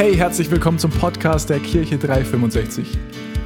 [0.00, 2.96] Hey, herzlich willkommen zum Podcast der Kirche 365.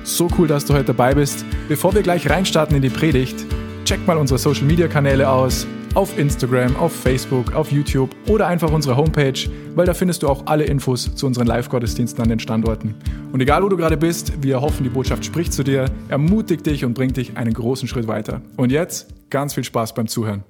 [0.05, 1.45] So cool, dass du heute dabei bist.
[1.67, 3.35] Bevor wir gleich reinstarten in die Predigt,
[3.85, 5.67] check mal unsere Social Media Kanäle aus.
[5.95, 10.47] Auf Instagram, auf Facebook, auf YouTube oder einfach unsere Homepage, weil da findest du auch
[10.47, 12.95] alle Infos zu unseren Live-Gottesdiensten an den Standorten.
[13.33, 16.85] Und egal wo du gerade bist, wir hoffen, die Botschaft spricht zu dir, ermutigt dich
[16.85, 18.43] und bringt dich einen großen Schritt weiter.
[18.57, 20.45] Und jetzt ganz viel Spaß beim Zuhören.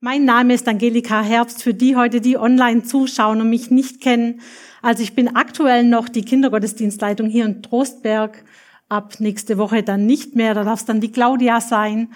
[0.00, 4.40] Mein Name ist Angelika Herbst, für die heute, die online zuschauen und mich nicht kennen.
[4.82, 8.44] Also ich bin aktuell noch die Kindergottesdienstleitung hier in Trostberg.
[8.90, 12.08] Ab nächste Woche dann nicht mehr, da darf es dann die Claudia sein.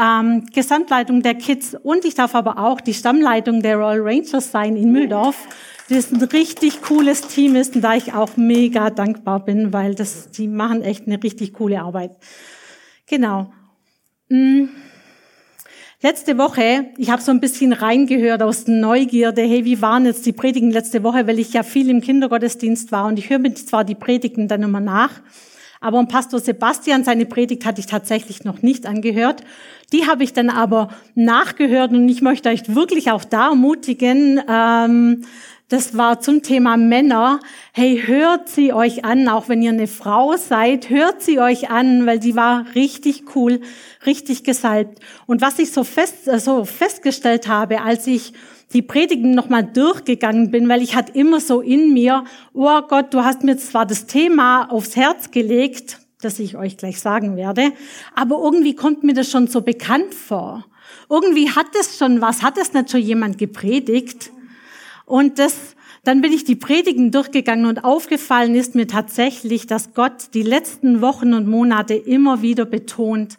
[0.00, 4.76] Ähm, Gesamtleitung der Kids und ich darf aber auch die Stammleitung der Royal Rangers sein
[4.76, 5.36] in Mühldorf.
[5.88, 10.32] Das ein richtig cooles Team ist und da ich auch mega dankbar bin, weil das,
[10.32, 12.16] die machen echt eine richtig coole Arbeit.
[13.06, 13.52] Genau.
[14.28, 14.64] Mm.
[16.02, 20.32] Letzte Woche, ich habe so ein bisschen reingehört aus Neugierde, hey, wie waren jetzt die
[20.32, 23.82] Predigten letzte Woche, weil ich ja viel im Kindergottesdienst war und ich höre mir zwar
[23.82, 25.22] die Predigten dann immer nach,
[25.80, 29.42] aber um Pastor Sebastian, seine Predigt hatte ich tatsächlich noch nicht angehört.
[29.90, 35.24] Die habe ich dann aber nachgehört und ich möchte euch wirklich auch da ermutigen, ähm,
[35.68, 37.40] das war zum Thema Männer.
[37.72, 42.06] Hey, hört sie euch an, auch wenn ihr eine Frau seid, hört sie euch an,
[42.06, 43.60] weil sie war richtig cool,
[44.06, 45.00] richtig gesalbt.
[45.26, 48.32] Und was ich so fest, äh, so festgestellt habe, als ich
[48.72, 53.24] die Predigen nochmal durchgegangen bin, weil ich hatte immer so in mir, oh Gott, du
[53.24, 57.72] hast mir zwar das Thema aufs Herz gelegt, das ich euch gleich sagen werde,
[58.14, 60.64] aber irgendwie kommt mir das schon so bekannt vor.
[61.08, 64.30] Irgendwie hat es schon was, hat es nicht schon jemand gepredigt?
[65.06, 70.34] Und das, dann bin ich die Predigen durchgegangen und aufgefallen ist mir tatsächlich, dass Gott
[70.34, 73.38] die letzten Wochen und Monate immer wieder betont,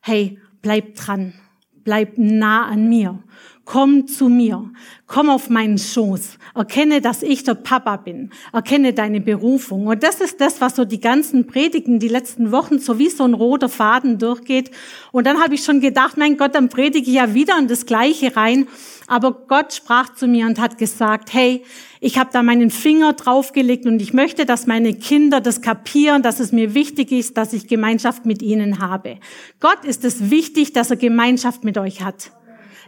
[0.00, 1.34] hey, bleib dran,
[1.82, 3.18] bleib nah an mir,
[3.64, 4.70] komm zu mir,
[5.06, 9.86] komm auf meinen Schoß, erkenne, dass ich der Papa bin, erkenne deine Berufung.
[9.86, 13.24] Und das ist das, was so die ganzen Predigen die letzten Wochen so wie so
[13.24, 14.70] ein roter Faden durchgeht.
[15.12, 17.86] Und dann habe ich schon gedacht, mein Gott, dann predige ich ja wieder in das
[17.86, 18.68] Gleiche rein.
[19.06, 21.62] Aber Gott sprach zu mir und hat gesagt, hey,
[22.00, 26.40] ich habe da meinen Finger draufgelegt und ich möchte, dass meine Kinder das kapieren, dass
[26.40, 29.18] es mir wichtig ist, dass ich Gemeinschaft mit ihnen habe.
[29.60, 32.30] Gott ist es wichtig, dass er Gemeinschaft mit euch hat.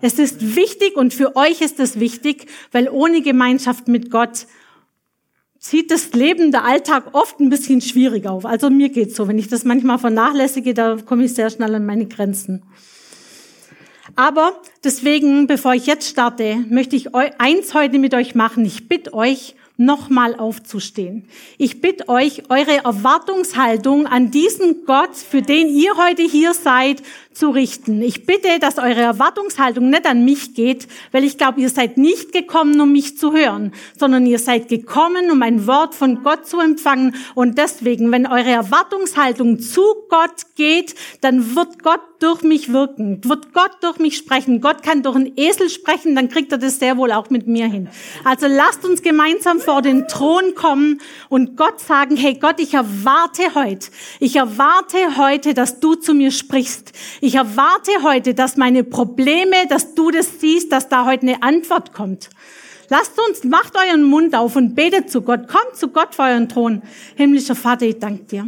[0.00, 4.46] Es ist wichtig und für euch ist es wichtig, weil ohne Gemeinschaft mit Gott
[5.58, 8.44] sieht das Leben, der Alltag oft ein bisschen schwierig auf.
[8.44, 9.26] Also mir geht's so.
[9.28, 12.62] Wenn ich das manchmal vernachlässige, da komme ich sehr schnell an meine Grenzen.
[14.16, 18.64] Aber deswegen, bevor ich jetzt starte, möchte ich eins heute mit euch machen.
[18.64, 21.28] Ich bitte euch, nochmal aufzustehen.
[21.58, 27.02] Ich bitte euch, eure Erwartungshaltung an diesen Gott, für den ihr heute hier seid,
[27.36, 28.00] zu richten.
[28.00, 32.32] Ich bitte, dass eure Erwartungshaltung nicht an mich geht, weil ich glaube, ihr seid nicht
[32.32, 36.60] gekommen, um mich zu hören, sondern ihr seid gekommen, um ein Wort von Gott zu
[36.60, 37.14] empfangen.
[37.34, 43.52] Und deswegen, wenn eure Erwartungshaltung zu Gott geht, dann wird Gott durch mich wirken, wird
[43.52, 44.60] Gott durch mich sprechen.
[44.60, 47.66] Gott kann durch einen Esel sprechen, dann kriegt er das sehr wohl auch mit mir
[47.66, 47.88] hin.
[48.24, 53.54] Also lasst uns gemeinsam vor den Thron kommen und Gott sagen, hey Gott, ich erwarte
[53.54, 53.88] heute,
[54.20, 56.92] ich erwarte heute, dass du zu mir sprichst.
[57.20, 61.92] Ich erwarte heute, dass meine Probleme, dass du das siehst, dass da heute eine Antwort
[61.92, 62.30] kommt.
[62.88, 65.48] Lasst uns, macht euren Mund auf und betet zu Gott.
[65.48, 66.82] Kommt zu Gott vor euren Thron.
[67.16, 68.46] Himmlischer Vater, ich danke dir.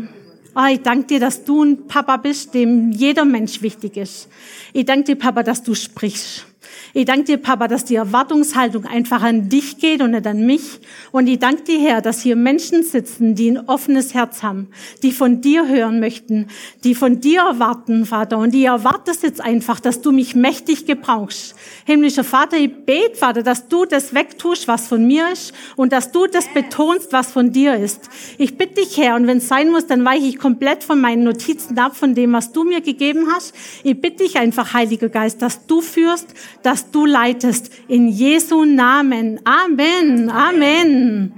[0.55, 4.29] Oh, ich danke dir, dass du ein Papa bist, dem jeder Mensch wichtig ist.
[4.73, 6.47] Ich danke dir, Papa, dass du sprichst.
[6.95, 10.81] Ich danke dir, Papa, dass die Erwartungshaltung einfach an dich geht und nicht an mich.
[11.13, 14.69] Und ich danke dir, Herr, dass hier Menschen sitzen, die ein offenes Herz haben,
[15.03, 16.49] die von dir hören möchten,
[16.85, 18.39] die von dir erwarten, Vater.
[18.39, 21.55] Und ich erwarte es jetzt einfach, dass du mich mächtig gebrauchst.
[21.85, 26.13] Himmlischer Vater, ich bete, Vater, dass du das wegtust, was von mir ist und dass
[26.13, 28.09] du das betonst, was von dir ist.
[28.39, 31.25] Ich bitte dich, Herr, und wenn es sein muss, dann weiche ich komplett von meinen
[31.25, 33.55] Notizen ab, von dem, was du mir gegeben hast.
[33.83, 36.29] Ich bitte dich einfach, Heiliger Geist, dass du führst,
[36.63, 37.71] dass dass du leitest.
[37.89, 39.41] In Jesu Namen.
[39.45, 40.29] Amen.
[40.29, 41.33] Amen.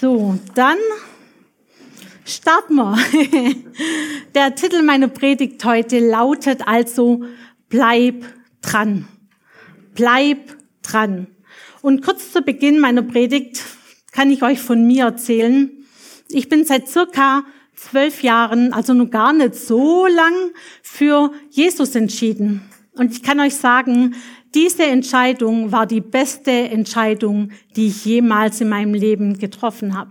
[0.00, 0.78] So, dann
[2.24, 2.96] starten wir.
[4.36, 7.24] Der Titel meiner Predigt heute lautet also,
[7.68, 8.24] bleib
[8.60, 9.08] dran.
[9.96, 11.26] Bleib dran.
[11.80, 13.64] Und kurz zu Beginn meiner Predigt
[14.12, 15.72] kann ich euch von mir erzählen.
[16.28, 17.42] Ich bin seit circa
[17.74, 20.52] zwölf Jahren, also nur gar nicht so lang,
[20.84, 22.62] für Jesus entschieden.
[22.94, 24.14] Und ich kann euch sagen,
[24.54, 30.10] diese Entscheidung war die beste Entscheidung, die ich jemals in meinem Leben getroffen habe.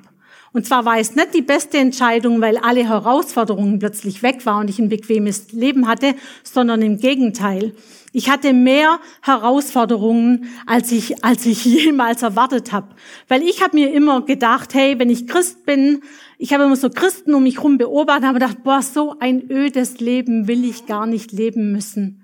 [0.53, 4.69] Und zwar war es nicht die beste Entscheidung, weil alle Herausforderungen plötzlich weg waren und
[4.69, 7.73] ich ein bequemes Leben hatte, sondern im Gegenteil.
[8.11, 12.89] Ich hatte mehr Herausforderungen, als ich, als ich jemals erwartet habe.
[13.29, 16.01] Weil ich habe mir immer gedacht, hey, wenn ich Christ bin,
[16.37, 19.99] ich habe immer so Christen um mich herum beobachtet, habe gedacht, boah, so ein ödes
[19.99, 22.20] Leben will ich gar nicht leben müssen.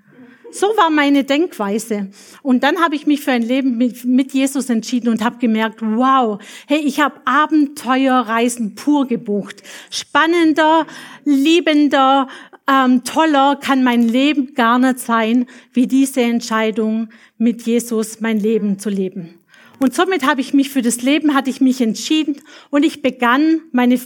[0.51, 2.09] So war meine Denkweise.
[2.41, 5.81] Und dann habe ich mich für ein Leben mit, mit Jesus entschieden und habe gemerkt,
[5.81, 9.63] wow, hey, ich habe Abenteuerreisen pur gebucht.
[9.89, 10.87] Spannender,
[11.25, 12.27] liebender,
[12.69, 18.79] ähm, toller kann mein Leben gar nicht sein, wie diese Entscheidung mit Jesus mein Leben
[18.79, 19.39] zu leben.
[19.79, 23.61] Und somit habe ich mich für das Leben, hatte ich mich entschieden und ich begann
[23.71, 23.99] meine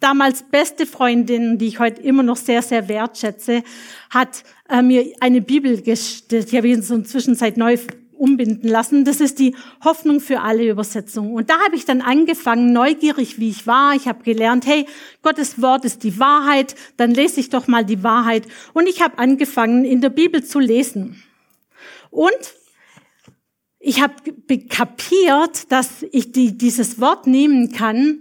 [0.00, 3.64] damals beste Freundin, die ich heute immer noch sehr, sehr wertschätze,
[4.10, 6.52] hat äh, mir eine Bibel gestellt.
[6.52, 7.76] Die habe ich in so Zwischenzeit neu
[8.12, 9.04] umbinden lassen.
[9.04, 9.54] Das ist die
[9.84, 11.32] Hoffnung für alle Übersetzung.
[11.32, 13.94] Und da habe ich dann angefangen, neugierig wie ich war.
[13.94, 14.86] Ich habe gelernt, hey,
[15.22, 16.74] Gottes Wort ist die Wahrheit.
[16.96, 18.44] Dann lese ich doch mal die Wahrheit.
[18.74, 21.22] Und ich habe angefangen, in der Bibel zu lesen.
[22.10, 22.54] Und
[23.78, 24.14] ich habe
[24.68, 28.20] kapiert, dass ich die, dieses Wort nehmen kann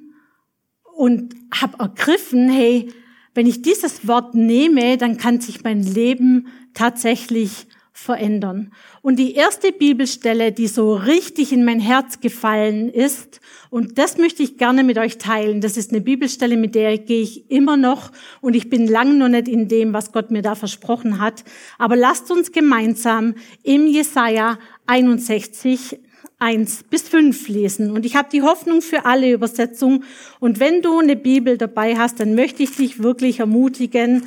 [0.96, 2.90] und habe ergriffen, hey,
[3.38, 8.72] wenn ich dieses Wort nehme, dann kann sich mein Leben tatsächlich verändern.
[9.04, 13.40] Und die erste Bibelstelle, die so richtig in mein Herz gefallen ist,
[13.70, 17.22] und das möchte ich gerne mit euch teilen, das ist eine Bibelstelle, mit der gehe
[17.22, 18.12] ich immer noch
[18.42, 21.44] und ich bin lang noch nicht in dem, was Gott mir da versprochen hat.
[21.78, 24.58] Aber lasst uns gemeinsam im Jesaja
[24.88, 26.00] 61
[26.40, 27.92] 1 bis 5 lesen.
[27.92, 30.04] Und ich habe die Hoffnung für alle Übersetzungen.
[30.40, 34.24] Und wenn du eine Bibel dabei hast, dann möchte ich dich wirklich ermutigen,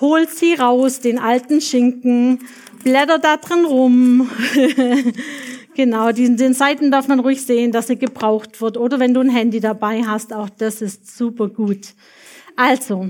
[0.00, 2.40] hol sie raus, den alten Schinken,
[2.84, 4.30] blätter da drin rum.
[5.74, 8.76] genau, den, den Seiten darf man ruhig sehen, dass sie gebraucht wird.
[8.76, 11.94] Oder wenn du ein Handy dabei hast, auch das ist super gut.
[12.54, 13.08] Also,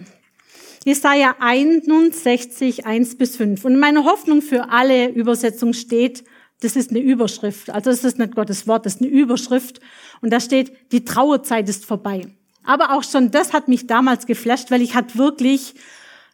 [0.85, 3.65] Jesaja 61, 1 bis 5.
[3.65, 6.23] Und meine Hoffnung für alle Übersetzungen steht,
[6.61, 7.71] das ist eine Überschrift.
[7.71, 9.81] Also das ist nicht Gottes Wort, das ist eine Überschrift.
[10.23, 12.27] Und da steht, die Trauerzeit ist vorbei.
[12.65, 15.75] Aber auch schon das hat mich damals geflasht, weil ich hatte wirklich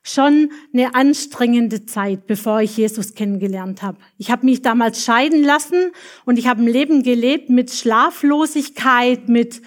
[0.02, 3.98] schon eine anstrengende Zeit, bevor ich Jesus kennengelernt habe.
[4.18, 5.92] Ich habe mich damals scheiden lassen
[6.24, 9.62] und ich habe ein Leben gelebt mit Schlaflosigkeit, mit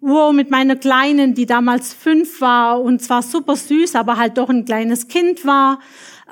[0.00, 4.48] wow, mit meiner Kleinen, die damals fünf war und zwar super süß, aber halt doch
[4.48, 5.78] ein kleines Kind war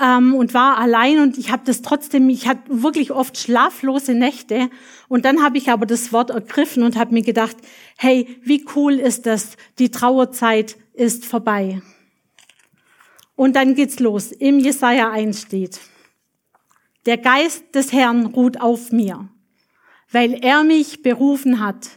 [0.00, 4.70] ähm, und war allein und ich habe das trotzdem, ich hatte wirklich oft schlaflose Nächte
[5.08, 7.56] und dann habe ich aber das Wort ergriffen und habe mir gedacht,
[7.96, 11.82] hey, wie cool ist das, die Trauerzeit ist vorbei.
[13.34, 14.32] Und dann geht's los.
[14.32, 15.80] Im Jesaja 1 steht,
[17.06, 19.28] der Geist des Herrn ruht auf mir,
[20.10, 21.90] weil er mich berufen hat.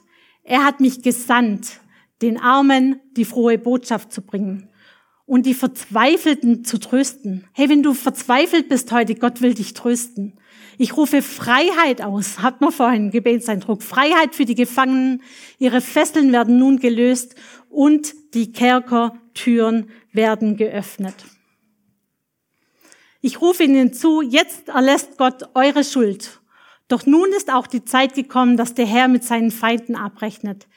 [0.44, 1.82] Er hat mich gesandt,
[2.22, 4.71] den Armen die frohe Botschaft zu bringen
[5.32, 7.46] und die Verzweifelten zu trösten.
[7.54, 10.34] Hey, wenn du verzweifelt bist heute, Gott will dich trösten.
[10.78, 13.82] Ich rufe Freiheit aus, hat man vorhin Gebetseindruck.
[13.82, 15.24] Freiheit für die Gefangenen.
[15.58, 17.36] Ihre Fesseln werden nun gelöst
[17.70, 21.16] und die Kerkertüren werden geöffnet.
[23.22, 26.42] Ich rufe ihnen zu, jetzt erlässt Gott eure Schuld.
[26.90, 30.68] Doch nun ist auch die Zeit gekommen, dass der Herr mit seinen Feinden abrechnet.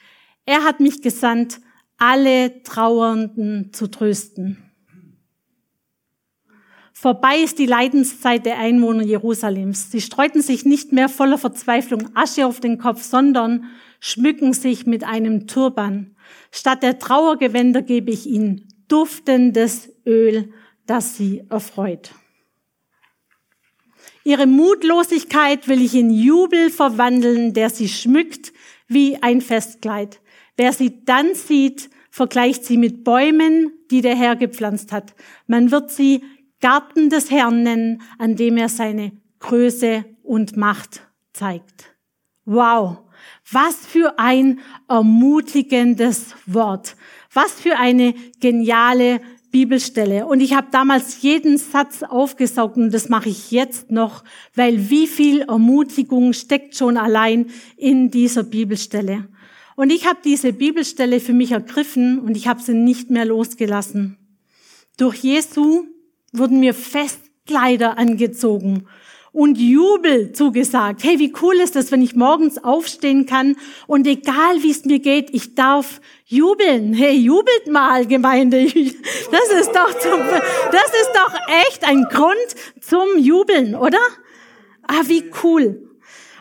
[0.45, 1.59] Er hat mich gesandt,
[1.97, 4.57] alle Trauernden zu trösten.
[6.93, 9.91] Vorbei ist die Leidenszeit der Einwohner Jerusalems.
[9.91, 13.65] Sie streuten sich nicht mehr voller Verzweiflung Asche auf den Kopf, sondern
[13.99, 16.15] schmücken sich mit einem Turban.
[16.51, 20.53] Statt der Trauergewänder gebe ich ihnen duftendes Öl,
[20.87, 22.11] das sie erfreut.
[24.23, 28.53] Ihre Mutlosigkeit will ich in Jubel verwandeln, der sie schmückt
[28.87, 30.21] wie ein Festkleid.
[30.57, 35.13] Wer sie dann sieht, vergleicht sie mit Bäumen, die der Herr gepflanzt hat.
[35.47, 36.23] Man wird sie
[36.61, 41.01] Garten des Herrn nennen, an dem er seine Größe und Macht
[41.33, 41.95] zeigt.
[42.45, 42.99] Wow,
[43.51, 46.95] was für ein ermutigendes Wort.
[47.33, 49.19] Was für eine geniale
[49.51, 50.25] Bibelstelle.
[50.25, 55.07] Und ich habe damals jeden Satz aufgesaugt und das mache ich jetzt noch, weil wie
[55.07, 57.47] viel Ermutigung steckt schon allein
[57.77, 59.29] in dieser Bibelstelle.
[59.75, 64.17] Und ich habe diese Bibelstelle für mich ergriffen und ich habe sie nicht mehr losgelassen.
[64.97, 65.83] Durch Jesu
[66.31, 68.87] wurden mir Festkleider angezogen
[69.35, 71.03] und Jubel zugesagt.
[71.03, 74.99] Hey, wie cool ist das, wenn ich morgens aufstehen kann und egal wie es mir
[74.99, 76.93] geht, ich darf jubeln.
[76.93, 78.59] Hey, jubelt mal, Gemeinde.
[79.31, 80.19] Das ist doch zum,
[80.71, 81.33] das ist doch
[81.67, 82.35] echt ein Grund
[82.79, 83.99] zum Jubeln, oder?
[84.83, 85.94] Ah, wie cool.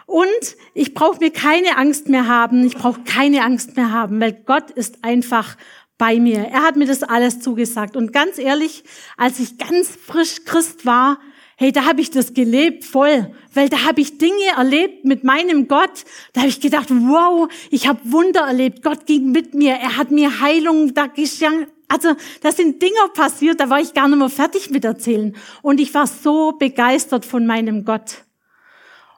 [0.06, 2.64] Und ich brauche mir keine Angst mehr haben.
[2.64, 5.56] Ich brauche keine Angst mehr haben, weil Gott ist einfach
[5.99, 6.40] bei mir.
[6.40, 7.96] Er hat mir das alles zugesagt.
[7.96, 8.84] Und ganz ehrlich,
[9.16, 11.18] als ich ganz frisch Christ war,
[11.56, 15.68] hey, da habe ich das gelebt voll, weil da habe ich Dinge erlebt mit meinem
[15.68, 16.04] Gott.
[16.32, 18.82] Da habe ich gedacht, wow, ich habe Wunder erlebt.
[18.82, 19.75] Gott ging mit mir.
[19.75, 21.70] Er hat mir Heilung da geschenkt.
[21.88, 25.37] Also, da sind Dinge passiert, da war ich gar nicht mehr fertig mit erzählen.
[25.62, 28.25] Und ich war so begeistert von meinem Gott.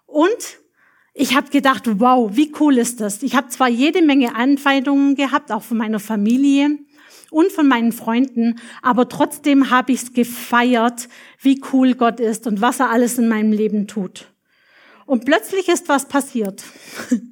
[0.04, 0.58] Und
[1.18, 3.22] ich habe gedacht, wow, wie cool ist das?
[3.22, 6.78] Ich habe zwar jede Menge Anfeindungen gehabt, auch von meiner Familie
[7.30, 11.08] und von meinen Freunden, aber trotzdem habe ich es gefeiert,
[11.40, 14.30] wie cool Gott ist und was er alles in meinem Leben tut.
[15.06, 16.62] Und plötzlich ist was passiert.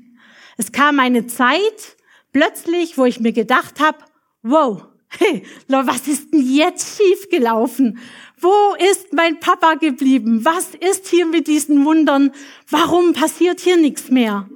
[0.56, 1.96] Es kam eine Zeit,
[2.32, 3.98] plötzlich, wo ich mir gedacht habe,
[4.42, 4.86] wow,
[5.18, 7.98] hey, was ist denn jetzt schiefgelaufen?
[8.44, 10.44] Wo ist mein Papa geblieben?
[10.44, 12.30] Was ist hier mit diesen Wundern?
[12.68, 14.46] Warum passiert hier nichts mehr?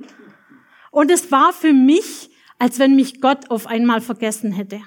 [0.90, 2.28] Und es war für mich,
[2.58, 4.82] als wenn mich Gott auf einmal vergessen hätte.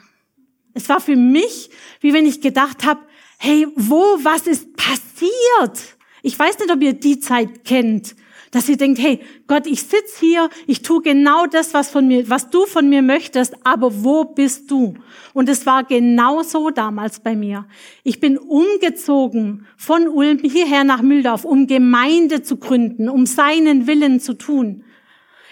[0.75, 3.01] Es war für mich, wie wenn ich gedacht habe,
[3.39, 5.97] hey, wo, was ist passiert?
[6.21, 8.15] Ich weiß nicht, ob ihr die Zeit kennt,
[8.51, 12.29] dass ihr denkt, hey, Gott, ich sitz hier, ich tue genau das, was von mir,
[12.29, 14.95] was du von mir möchtest, aber wo bist du?
[15.33, 17.65] Und es war genau so damals bei mir.
[18.03, 24.19] Ich bin umgezogen von Ulm hierher nach Mühldorf, um Gemeinde zu gründen, um seinen Willen
[24.19, 24.83] zu tun.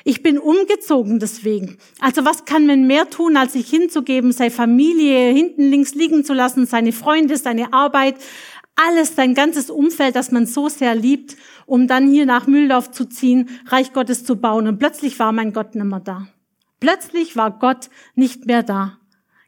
[0.03, 1.77] Ich bin umgezogen deswegen.
[1.99, 6.33] Also was kann man mehr tun, als sich hinzugeben, seine Familie hinten links liegen zu
[6.33, 8.15] lassen, seine Freunde, seine Arbeit,
[8.75, 13.05] alles, sein ganzes Umfeld, das man so sehr liebt, um dann hier nach Mühldorf zu
[13.05, 14.67] ziehen, Reich Gottes zu bauen.
[14.67, 16.27] Und plötzlich war mein Gott nicht mehr da.
[16.79, 18.97] Plötzlich war Gott nicht mehr da.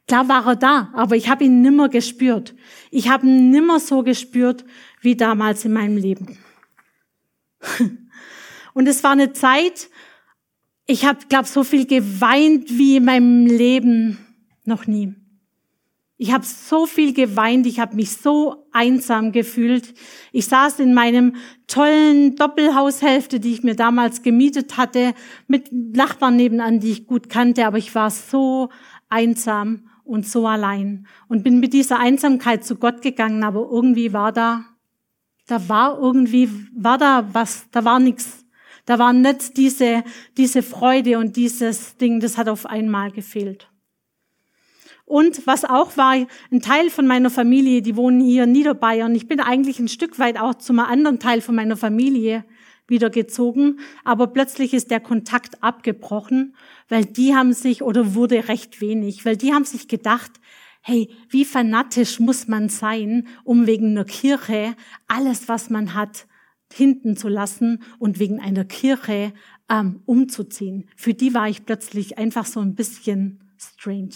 [0.06, 2.54] Klar war er da, aber ich habe ihn nimmer gespürt.
[2.90, 4.64] Ich habe ihn nimmer so gespürt
[5.00, 6.38] wie damals in meinem Leben.
[8.74, 9.88] Und es war eine Zeit,
[10.86, 14.18] ich habe, glaube so viel geweint wie in meinem Leben
[14.64, 15.14] noch nie.
[16.22, 19.92] Ich habe so viel geweint, ich habe mich so einsam gefühlt.
[20.30, 21.34] Ich saß in meinem
[21.66, 25.14] tollen Doppelhaushälfte, die ich mir damals gemietet hatte,
[25.48, 28.68] mit Nachbarn nebenan, die ich gut kannte, aber ich war so
[29.08, 34.30] einsam und so allein und bin mit dieser Einsamkeit zu Gott gegangen, aber irgendwie war
[34.30, 34.64] da,
[35.46, 38.41] da war irgendwie, war da was, da war nichts.
[38.84, 40.02] Da war nicht diese,
[40.36, 43.68] diese Freude und dieses Ding, das hat auf einmal gefehlt.
[45.04, 46.14] Und was auch war,
[46.50, 49.14] ein Teil von meiner Familie, die wohnen hier in Niederbayern.
[49.14, 52.44] Ich bin eigentlich ein Stück weit auch zum anderen Teil von meiner Familie
[52.88, 56.54] wieder gezogen, aber plötzlich ist der Kontakt abgebrochen,
[56.88, 60.32] weil die haben sich oder wurde recht wenig, weil die haben sich gedacht,
[60.82, 64.74] hey, wie fanatisch muss man sein, um wegen einer Kirche
[65.08, 66.26] alles, was man hat,
[66.72, 69.32] hinten zu lassen und wegen einer Kirche
[69.68, 70.88] ähm, umzuziehen.
[70.96, 74.10] Für die war ich plötzlich einfach so ein bisschen strange.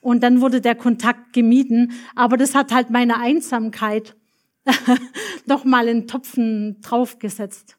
[0.00, 1.92] Und dann wurde der Kontakt gemieden.
[2.14, 4.16] Aber das hat halt meine Einsamkeit
[5.46, 7.76] noch mal in Topfen draufgesetzt.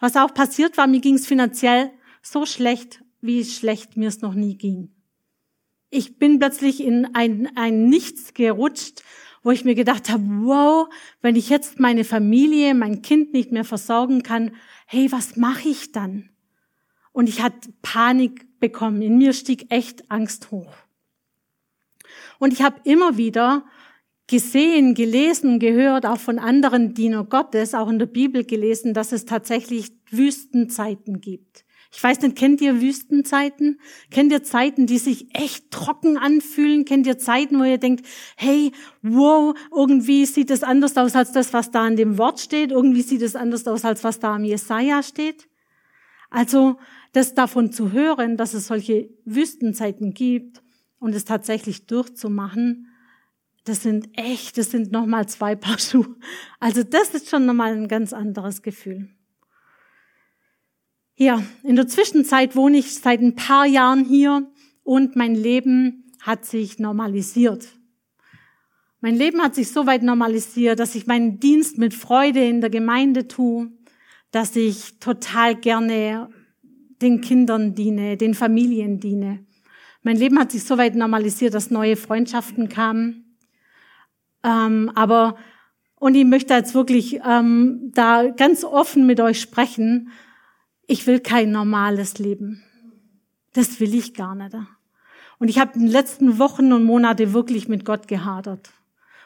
[0.00, 1.90] Was auch passiert war, mir ging es finanziell
[2.22, 4.90] so schlecht, wie schlecht mir es noch nie ging.
[5.90, 9.02] Ich bin plötzlich in ein, ein Nichts gerutscht,
[9.42, 10.88] wo ich mir gedacht habe, wow,
[11.20, 14.52] wenn ich jetzt meine Familie, mein Kind nicht mehr versorgen kann,
[14.86, 16.30] hey, was mache ich dann?
[17.12, 19.02] Und ich hatte Panik bekommen.
[19.02, 20.72] In mir stieg echt Angst hoch.
[22.38, 23.64] Und ich habe immer wieder
[24.26, 29.26] gesehen, gelesen, gehört, auch von anderen Diener Gottes, auch in der Bibel gelesen, dass es
[29.26, 31.64] tatsächlich Wüstenzeiten gibt.
[31.94, 33.78] Ich weiß nicht, kennt ihr Wüstenzeiten?
[34.10, 36.84] Kennt ihr Zeiten, die sich echt trocken anfühlen?
[36.84, 38.06] Kennt ihr Zeiten, wo ihr denkt,
[38.36, 38.72] hey,
[39.02, 42.70] wow, irgendwie sieht es anders aus als das, was da in dem Wort steht.
[42.70, 45.48] Irgendwie sieht es anders aus als was da im Jesaja steht.
[46.30, 46.78] Also,
[47.12, 50.62] das davon zu hören, dass es solche Wüstenzeiten gibt,
[51.02, 52.86] und es tatsächlich durchzumachen,
[53.64, 56.14] das sind echt, das sind nochmal zwei Paar Schuhe.
[56.60, 59.10] Also das ist schon nochmal ein ganz anderes Gefühl.
[61.22, 64.50] Ja, in der Zwischenzeit wohne ich seit ein paar Jahren hier
[64.82, 67.68] und mein Leben hat sich normalisiert.
[69.00, 72.70] Mein Leben hat sich so weit normalisiert, dass ich meinen Dienst mit Freude in der
[72.70, 73.70] Gemeinde tue,
[74.32, 76.28] dass ich total gerne
[77.00, 79.46] den Kindern diene, den Familien diene.
[80.02, 83.38] Mein Leben hat sich so weit normalisiert, dass neue Freundschaften kamen.
[84.42, 85.36] Ähm, aber,
[86.00, 90.10] und ich möchte jetzt wirklich ähm, da ganz offen mit euch sprechen,
[90.86, 92.62] ich will kein normales Leben.
[93.52, 94.56] Das will ich gar nicht.
[95.38, 98.70] Und ich habe in den letzten Wochen und Monate wirklich mit Gott gehadert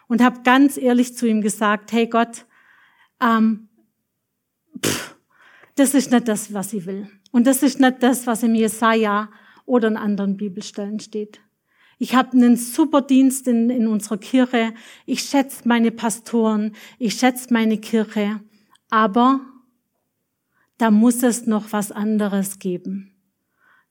[0.08, 2.46] und habe ganz ehrlich zu ihm gesagt, hey Gott,
[3.20, 3.68] ähm,
[4.84, 5.16] pff,
[5.76, 7.06] Das ist nicht das, was sie will.
[7.32, 9.28] Und das ist nicht das, was im Jesaja
[9.66, 11.40] oder in anderen Bibelstellen steht.
[11.98, 14.72] Ich habe einen super Dienst in, in unserer Kirche.
[15.04, 16.74] Ich schätze meine Pastoren.
[16.98, 18.40] Ich schätze meine Kirche.
[18.88, 19.40] Aber
[20.78, 23.12] da muss es noch was anderes geben.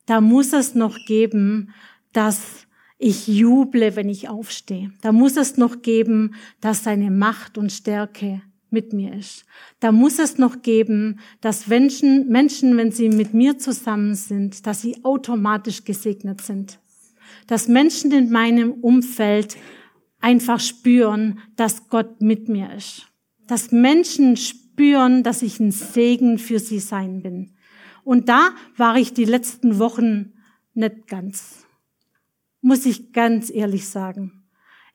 [0.05, 1.73] Da muss es noch geben,
[2.13, 4.91] dass ich juble, wenn ich aufstehe.
[5.01, 9.45] Da muss es noch geben, dass seine Macht und Stärke mit mir ist.
[9.79, 14.81] Da muss es noch geben, dass Menschen, Menschen, wenn sie mit mir zusammen sind, dass
[14.81, 16.79] sie automatisch gesegnet sind.
[17.47, 19.57] Dass Menschen in meinem Umfeld
[20.19, 23.07] einfach spüren, dass Gott mit mir ist.
[23.47, 24.64] Dass Menschen spüren,
[25.23, 27.55] dass ich ein Segen für sie sein bin.
[28.03, 30.33] Und da war ich die letzten Wochen
[30.73, 31.65] nicht ganz.
[32.61, 34.45] Muss ich ganz ehrlich sagen.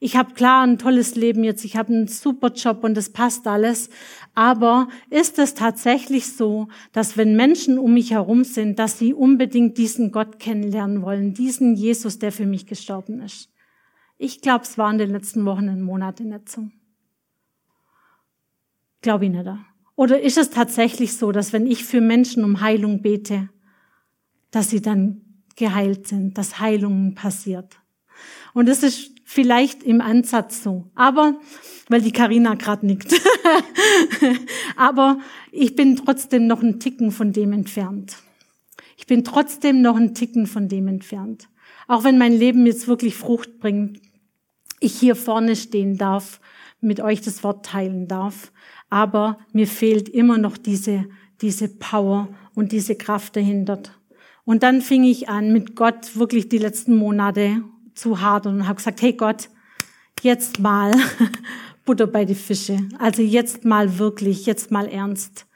[0.03, 3.47] Ich habe klar ein tolles Leben jetzt, ich habe einen super Job und das passt
[3.47, 3.91] alles.
[4.35, 9.77] Aber ist es tatsächlich so, dass wenn Menschen um mich herum sind, dass sie unbedingt
[9.77, 13.51] diesen Gott kennenlernen wollen, diesen Jesus, der für mich gestorben ist?
[14.17, 16.69] Ich glaube, es war in den letzten Wochen und Monaten nicht so.
[19.03, 19.49] Glaube ich nicht.
[19.97, 23.49] Oder ist es tatsächlich so, dass wenn ich für Menschen um Heilung bete,
[24.51, 25.21] dass sie dann
[25.57, 27.77] geheilt sind, dass Heilungen passiert?
[28.55, 30.91] Und das ist vielleicht im Ansatz so.
[30.95, 31.39] Aber,
[31.89, 33.15] weil die Karina gerade nickt.
[34.77, 35.19] Aber
[35.53, 38.17] ich bin trotzdem noch einen Ticken von dem entfernt.
[38.97, 41.49] Ich bin trotzdem noch einen Ticken von dem entfernt.
[41.87, 44.01] Auch wenn mein Leben jetzt wirklich Frucht bringt,
[44.81, 46.41] ich hier vorne stehen darf,
[46.81, 48.53] mit euch das Wort teilen darf.
[48.89, 51.07] Aber mir fehlt immer noch diese,
[51.41, 53.83] diese Power und diese Kraft dahinter.
[54.45, 57.63] Und dann fing ich an, mit Gott wirklich die letzten Monate
[57.95, 59.49] zu hart und habe gesagt, hey Gott,
[60.23, 60.93] jetzt mal
[61.85, 62.79] Butter bei die Fische.
[62.99, 65.47] Also jetzt mal wirklich, jetzt mal ernst.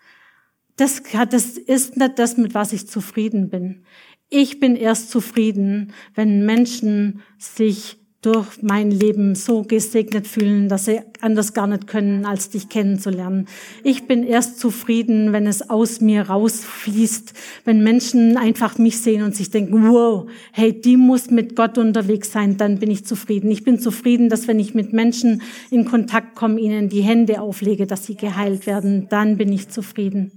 [0.76, 3.84] Das, das ist nicht das, mit was ich zufrieden bin.
[4.28, 11.00] Ich bin erst zufrieden, wenn Menschen sich durch mein Leben so gesegnet fühlen, dass sie
[11.20, 13.46] anders gar nicht können, als dich kennenzulernen.
[13.82, 19.36] Ich bin erst zufrieden, wenn es aus mir rausfließt, wenn Menschen einfach mich sehen und
[19.36, 23.50] sich denken, wow, hey, die muss mit Gott unterwegs sein, dann bin ich zufrieden.
[23.50, 27.86] Ich bin zufrieden, dass wenn ich mit Menschen in Kontakt komme, ihnen die Hände auflege,
[27.86, 30.32] dass sie geheilt werden, dann bin ich zufrieden.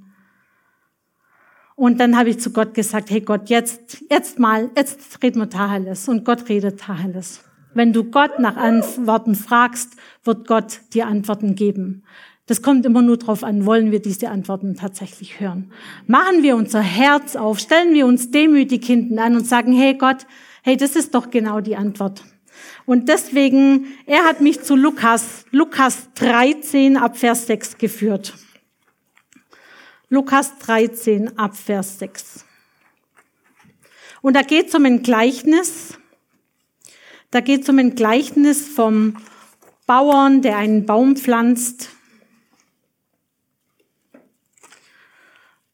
[1.76, 5.50] Und dann habe ich zu Gott gesagt, hey Gott, jetzt, jetzt mal, jetzt reden wir
[5.50, 6.10] Tacheles.
[6.10, 7.46] Und Gott redet Tacheles.
[7.77, 12.01] Wenn du Gott nach Antworten fragst, wird Gott dir Antworten geben.
[12.47, 15.71] Das kommt immer nur darauf an, wollen wir diese Antworten tatsächlich hören.
[16.07, 20.25] Machen wir unser Herz auf, stellen wir uns demütig hinten an und sagen, hey Gott,
[20.63, 22.23] hey, das ist doch genau die Antwort.
[22.87, 28.33] Und deswegen, er hat mich zu Lukas, Lukas 13 ab Vers 6 geführt.
[30.09, 32.43] Lukas 13 ab Vers 6.
[34.23, 35.99] Und da geht es um ein Gleichnis,
[37.31, 39.17] da geht es um ein Gleichnis vom
[39.85, 41.89] Bauern, der einen Baum pflanzt.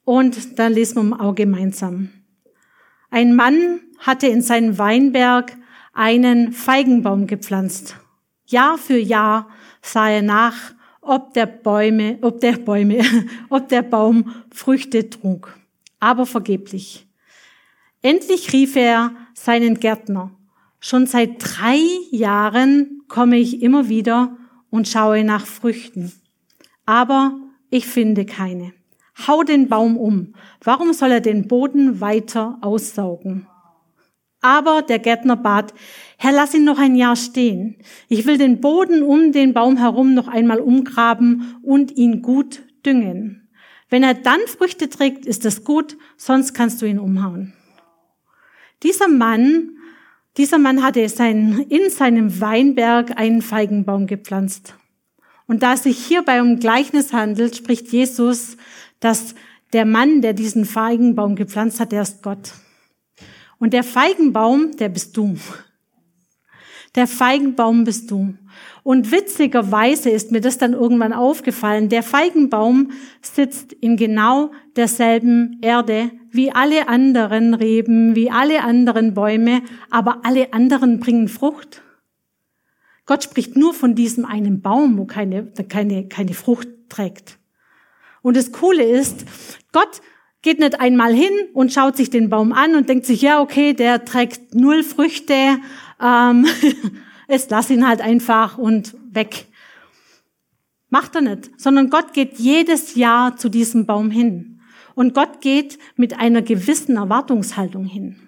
[0.03, 2.09] Und da lesen wir auch gemeinsam.
[3.09, 5.55] Ein Mann hatte in seinem Weinberg
[5.93, 7.95] einen Feigenbaum gepflanzt.
[8.45, 9.47] Jahr für Jahr
[9.81, 13.03] sah er nach, ob der Bäume, ob der Bäume,
[13.49, 15.57] ob der Baum Früchte trug.
[15.99, 17.07] Aber vergeblich.
[18.01, 20.31] Endlich rief er seinen Gärtner
[20.85, 21.79] Schon seit drei
[22.11, 24.35] Jahren komme ich immer wieder
[24.69, 26.11] und schaue nach Früchten.
[26.85, 28.73] Aber ich finde keine.
[29.25, 30.33] Hau den Baum um.
[30.61, 33.47] Warum soll er den Boden weiter aussaugen?
[34.41, 35.73] Aber der Gärtner bat,
[36.17, 37.77] Herr, lass ihn noch ein Jahr stehen.
[38.09, 43.47] Ich will den Boden um den Baum herum noch einmal umgraben und ihn gut düngen.
[43.89, 47.53] Wenn er dann Früchte trägt, ist es gut, sonst kannst du ihn umhauen.
[48.81, 49.77] Dieser Mann
[50.37, 54.75] dieser Mann hatte sein, in seinem Weinberg einen Feigenbaum gepflanzt.
[55.45, 58.57] Und da es sich hierbei um Gleichnis handelt, spricht Jesus,
[58.99, 59.35] dass
[59.73, 62.53] der Mann, der diesen Feigenbaum gepflanzt hat, der ist Gott.
[63.59, 65.37] Und der Feigenbaum, der bist du.
[66.95, 68.35] Der Feigenbaum bist du.
[68.83, 71.89] Und witzigerweise ist mir das dann irgendwann aufgefallen.
[71.89, 72.91] Der Feigenbaum
[73.21, 80.51] sitzt in genau derselben Erde wie alle anderen Reben, wie alle anderen Bäume, aber alle
[80.51, 81.83] anderen bringen Frucht.
[83.05, 87.37] Gott spricht nur von diesem einen Baum, wo keine, keine, keine Frucht trägt.
[88.23, 89.25] Und das Coole ist,
[89.73, 90.01] Gott
[90.41, 93.73] geht nicht einmal hin und schaut sich den Baum an und denkt sich, ja, okay,
[93.73, 95.59] der trägt null Früchte,
[96.01, 96.47] ähm,
[97.27, 99.45] es lass ihn halt einfach und weg.
[100.89, 104.53] Macht er nicht, sondern Gott geht jedes Jahr zu diesem Baum hin
[104.95, 108.19] Und Gott geht mit einer gewissen Erwartungshaltung hin.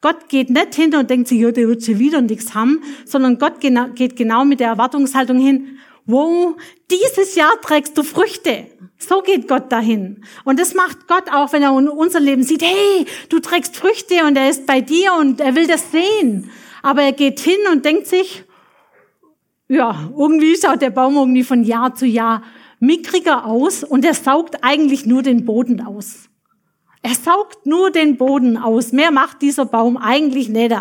[0.00, 3.38] Gott geht nicht hin und denkt sich, ja, der wird schon wieder nichts haben, sondern
[3.38, 6.54] Gott geht genau mit der Erwartungshaltung hin, wow,
[6.90, 8.66] dieses Jahr trägst du Früchte.
[8.98, 10.24] So geht Gott dahin.
[10.44, 14.36] Und das macht Gott auch, wenn er unser Leben sieht, hey, du trägst Früchte und
[14.36, 16.50] er ist bei dir und er will das sehen.
[16.82, 18.44] Aber er geht hin und denkt sich,
[19.68, 22.42] ja, irgendwie schaut der Baum irgendwie von Jahr zu Jahr
[22.84, 26.28] mickriger aus und er saugt eigentlich nur den Boden aus.
[27.02, 28.92] Er saugt nur den Boden aus.
[28.92, 30.74] Mehr macht dieser Baum eigentlich nicht.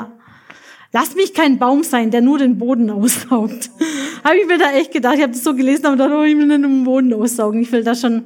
[0.93, 3.71] Lass mich kein Baum sein, der nur den Boden aussaugt.
[4.23, 5.15] habe ich mir da echt gedacht.
[5.15, 7.61] Ich habe das so gelesen, aber da oh, ich will nicht den Boden aussaugen.
[7.61, 8.23] Ich will da schon,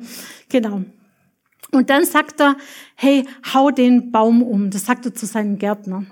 [0.50, 0.82] genau.
[1.72, 2.56] Und dann sagt er,
[2.96, 4.70] hey, hau den Baum um.
[4.70, 6.06] Das sagt er zu seinem Gärtner.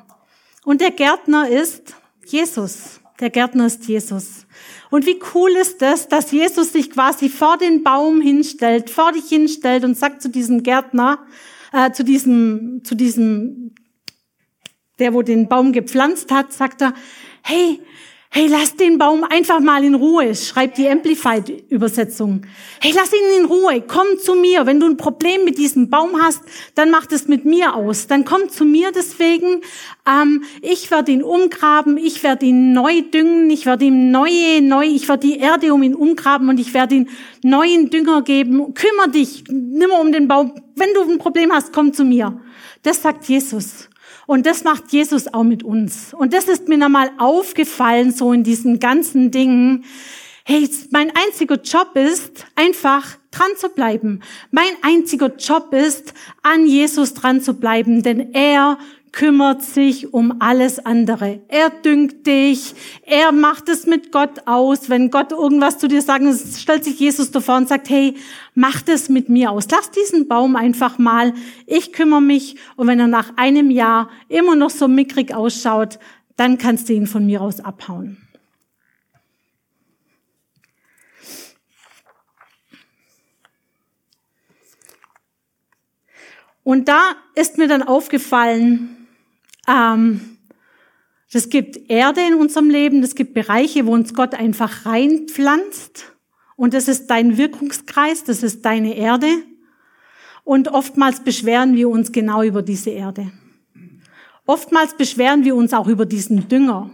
[0.64, 1.94] Und der Gärtner ist
[2.26, 3.00] Jesus.
[3.20, 4.46] Der Gärtner ist Jesus.
[4.90, 9.30] Und wie cool ist das, dass Jesus sich quasi vor den Baum hinstellt, vor dich
[9.30, 11.26] hinstellt und sagt zu diesem Gärtner,
[11.72, 13.74] äh, zu diesem, zu diesem,
[15.00, 16.94] der wo den Baum gepflanzt hat, sagt er,
[17.42, 17.80] hey,
[18.38, 22.42] Hey, lass den Baum einfach mal in Ruhe, schreibt die Amplified-Übersetzung.
[22.82, 24.66] Hey, lass ihn in Ruhe, komm zu mir.
[24.66, 26.42] Wenn du ein Problem mit diesem Baum hast,
[26.76, 28.08] dann mach das mit mir aus.
[28.08, 29.62] Dann komm zu mir deswegen.
[30.06, 34.84] Ähm, ich werde ihn umgraben, ich werde ihn neu düngen, ich werde ihm neue, neu,
[34.84, 37.08] ich werde die Erde um ihn umgraben und ich werde ihm
[37.42, 38.74] neuen Dünger geben.
[38.74, 40.56] Kümmer dich, nimm um den Baum.
[40.76, 42.38] Wenn du ein Problem hast, komm zu mir.
[42.84, 43.88] Das sagt Jesus.
[44.28, 46.14] Und das macht Jesus auch mit uns.
[46.14, 49.86] Und das ist mir nochmal aufgefallen, so in diesen ganzen Dingen.
[50.44, 54.22] Hey, mein einziger Job ist, einfach dran zu bleiben.
[54.52, 58.78] Mein einziger Job ist, an Jesus dran zu bleiben, denn er
[59.16, 61.40] kümmert sich um alles andere.
[61.48, 64.90] Er düngt dich, er macht es mit Gott aus.
[64.90, 66.26] Wenn Gott irgendwas zu dir sagt,
[66.58, 68.16] stellt sich Jesus davor und sagt, hey,
[68.56, 69.68] mach das mit mir aus.
[69.72, 71.34] Lass diesen Baum einfach mal.
[71.66, 72.58] Ich kümmere mich.
[72.76, 75.98] Und wenn er nach einem Jahr immer noch so mickrig ausschaut,
[76.36, 78.18] dann kannst du ihn von mir aus abhauen.
[86.64, 89.05] Und da ist mir dann aufgefallen,
[89.68, 90.38] ähm,
[91.32, 96.14] es gibt Erde in unserem Leben, es gibt Bereiche, wo uns Gott einfach reinpflanzt.
[96.56, 99.28] Und das ist dein Wirkungskreis, das ist deine Erde.
[100.46, 103.32] Und oftmals beschweren wir uns genau über diese Erde.
[104.46, 106.92] Oftmals beschweren wir uns auch über diesen Dünger.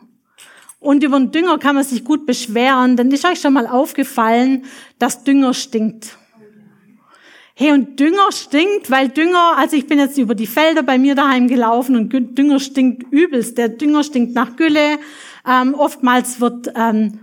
[0.80, 4.66] Und über den Dünger kann man sich gut beschweren, denn ist euch schon mal aufgefallen,
[4.98, 6.18] dass Dünger stinkt.
[7.62, 11.14] Hey, und Dünger stinkt, weil Dünger, also ich bin jetzt über die Felder bei mir
[11.14, 13.56] daheim gelaufen und Dünger stinkt übelst.
[13.56, 14.98] Der Dünger stinkt nach Gülle.
[15.48, 17.20] Ähm, oftmals wird ähm,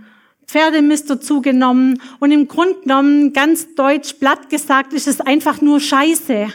[0.47, 2.01] Pferdemist dazugenommen.
[2.21, 6.47] Und im Grunde genommen, ganz deutsch platt gesagt, ist es einfach nur Scheiße.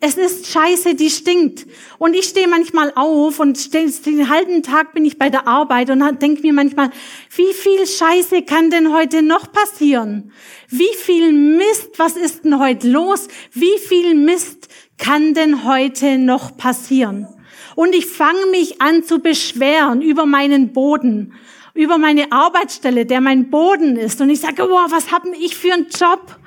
[0.00, 1.66] Es ist Scheiße, die stinkt.
[1.98, 6.22] Und ich stehe manchmal auf und den halben Tag bin ich bei der Arbeit und
[6.22, 6.90] denke mir manchmal,
[7.34, 10.32] wie viel Scheiße kann denn heute noch passieren?
[10.68, 13.26] Wie viel Mist, was ist denn heute los?
[13.52, 17.26] Wie viel Mist kann denn heute noch passieren?
[17.74, 21.34] Und ich fange mich an zu beschweren über meinen Boden,
[21.74, 24.20] über meine Arbeitsstelle, der mein Boden ist.
[24.20, 26.37] Und ich sage, wow, was habe ich für einen Job?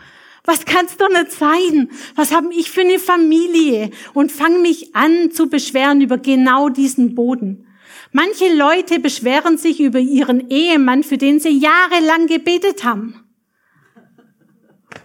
[0.43, 1.89] Was kann's doch nicht sein?
[2.15, 3.91] Was haben ich für eine Familie?
[4.13, 7.67] Und fange mich an zu beschweren über genau diesen Boden.
[8.11, 13.23] Manche Leute beschweren sich über ihren Ehemann, für den sie jahrelang gebetet haben.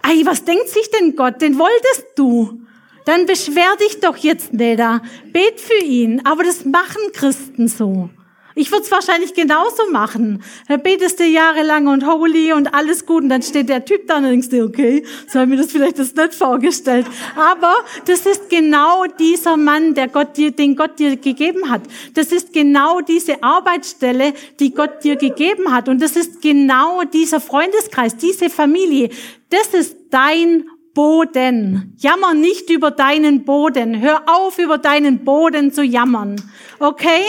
[0.01, 1.41] Ei, was denkt sich denn Gott?
[1.41, 2.61] Den wolltest du.
[3.05, 5.01] Dann beschwer dich doch jetzt nicht da.
[5.31, 6.25] Bet für ihn.
[6.25, 8.09] Aber das machen Christen so.
[8.57, 10.43] Ich würde es wahrscheinlich genauso machen.
[10.67, 14.17] Da betest du jahrelang und holy und alles gut und dann steht der Typ da
[14.17, 17.05] und denkst du, okay, so habe ich mir das vielleicht das nicht vorgestellt.
[17.35, 21.83] Aber das ist genau dieser Mann, der Gott dir, den Gott dir gegeben hat.
[22.15, 25.87] Das ist genau diese Arbeitsstelle, die Gott dir gegeben hat.
[25.87, 29.09] Und das ist genau dieser Freundeskreis, diese Familie.
[29.51, 30.65] Das ist dein
[30.97, 31.93] Boden.
[31.99, 34.01] Jammer nicht über deinen Boden.
[34.01, 36.41] Hör auf, über deinen Boden zu jammern.
[36.79, 37.21] Okay?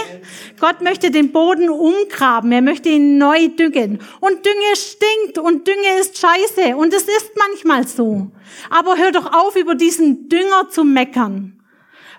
[0.58, 2.50] Gott möchte den Boden umgraben.
[2.50, 3.98] Er möchte ihn neu düngen.
[4.20, 6.78] Und Dünge stinkt und Dünge ist scheiße.
[6.78, 8.30] Und es ist manchmal so.
[8.70, 11.60] Aber hör doch auf, über diesen Dünger zu meckern.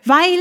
[0.06, 0.38] Weil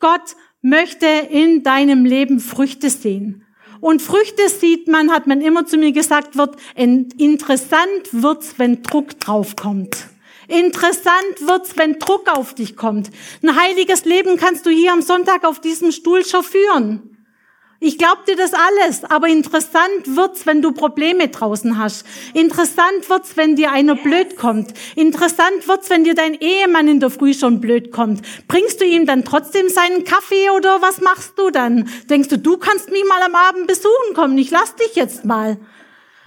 [0.00, 3.46] Gott möchte in deinem Leben Früchte sehen.
[3.80, 9.20] Und Früchte sieht man, hat man immer zu mir gesagt, wird interessant wird's, wenn Druck
[9.20, 10.08] draufkommt.
[10.50, 13.10] Interessant wird's, wenn Druck auf dich kommt.
[13.40, 17.10] Ein heiliges Leben kannst du hier am Sonntag auf diesem Stuhl schon führen.
[17.78, 22.04] Ich glaub dir das alles, aber interessant wird's, wenn du Probleme draußen hast.
[22.34, 24.74] Interessant wird's, wenn dir einer blöd kommt.
[24.96, 28.20] Interessant wird's, wenn dir dein Ehemann in der Früh schon blöd kommt.
[28.48, 31.88] Bringst du ihm dann trotzdem seinen Kaffee oder was machst du dann?
[32.10, 35.58] Denkst du, du kannst mich mal am Abend besuchen kommen, ich lass dich jetzt mal.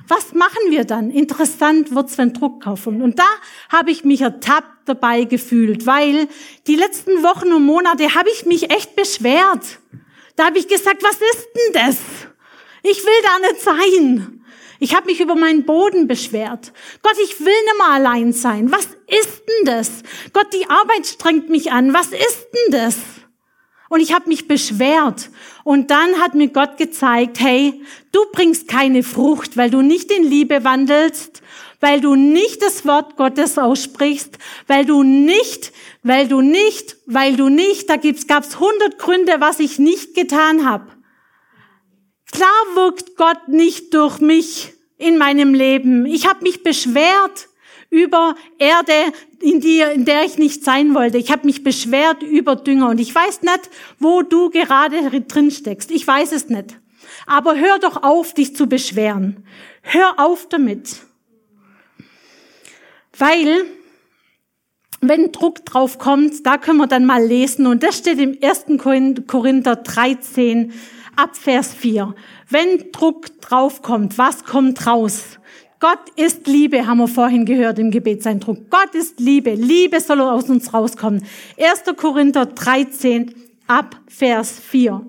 [0.07, 1.11] Was machen wir dann?
[1.11, 2.85] Interessant wird's, wenn Druck kommt.
[2.85, 3.27] Und da
[3.69, 6.27] habe ich mich ertappt dabei gefühlt, weil
[6.67, 9.79] die letzten Wochen und Monate habe ich mich echt beschwert.
[10.35, 11.97] Da habe ich gesagt, was ist denn das?
[12.83, 14.43] Ich will da nicht sein.
[14.79, 16.73] Ich habe mich über meinen Boden beschwert.
[17.01, 18.71] Gott, ich will nicht mehr allein sein.
[18.71, 20.03] Was ist denn das?
[20.33, 21.93] Gott, die Arbeit strengt mich an.
[21.93, 22.97] Was ist denn das?
[23.93, 25.29] Und ich habe mich beschwert.
[25.63, 30.23] Und dann hat mir Gott gezeigt, hey, du bringst keine Frucht, weil du nicht in
[30.23, 31.43] Liebe wandelst,
[31.79, 35.71] weil du nicht das Wort Gottes aussprichst, weil du nicht
[36.03, 40.69] weil du nicht, weil du nicht, da gibt's, gab's hundert Gründe, was ich nicht getan
[40.69, 40.87] habe.
[42.31, 46.05] Klar wirkt Gott nicht durch mich in meinem Leben.
[46.05, 47.47] Ich habe mich beschwert
[47.93, 51.19] über Erde, in, die, in der ich nicht sein wollte.
[51.19, 55.91] Ich habe mich beschwert über Dünger und ich weiß nicht, wo du gerade drin steckst.
[55.91, 56.79] Ich weiß es nicht.
[57.27, 59.45] Aber hör doch auf, dich zu beschweren.
[59.83, 61.01] Hör auf damit.
[63.15, 63.65] Weil
[64.99, 67.67] wenn Druck drauf kommt, da können wir dann mal lesen.
[67.67, 68.81] Und das steht im 1.
[69.27, 70.73] Korinther 13
[71.15, 72.15] ab Vers 4.
[72.49, 75.37] Wenn Druck drauf kommt, was kommt raus?
[75.83, 78.69] Gott ist Liebe, haben wir vorhin gehört im Gebetseindruck.
[78.69, 79.53] Gott ist Liebe.
[79.53, 81.25] Liebe soll aus uns rauskommen.
[81.59, 81.97] 1.
[81.97, 83.35] Korinther 13
[83.67, 85.05] ab Vers 4.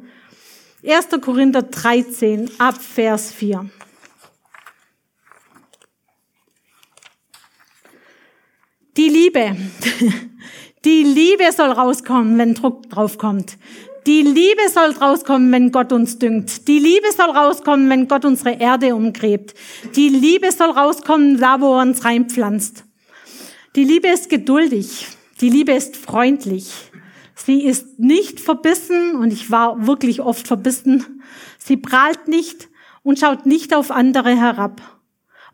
[0.85, 1.09] 1.
[1.21, 3.71] Korinther 13 ab Vers 4.
[8.97, 9.57] Die Liebe.
[10.85, 13.59] Die Liebe soll rauskommen, wenn Druck draufkommt.
[14.07, 16.69] Die Liebe soll rauskommen, wenn Gott uns düngt.
[16.69, 19.55] Die Liebe soll rauskommen, wenn Gott unsere Erde umgräbt.
[19.97, 22.85] Die Liebe soll rauskommen, da wo er uns reinpflanzt.
[23.77, 25.09] Die Liebe ist geduldig.
[25.41, 26.71] Die Liebe ist freundlich.
[27.35, 31.23] Sie ist nicht verbissen und ich war wirklich oft verbissen.
[31.59, 32.69] Sie prahlt nicht
[33.03, 34.94] und schaut nicht auf andere herab.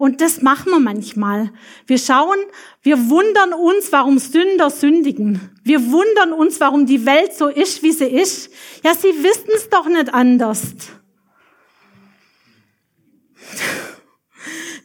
[0.01, 1.53] Und das machen wir manchmal.
[1.87, 2.39] Wir schauen,
[2.81, 5.51] wir wundern uns, warum Sünder sündigen.
[5.63, 8.51] Wir wundern uns, warum die Welt so ist, wie sie ist.
[8.83, 10.63] Ja, sie wissen es doch nicht anders.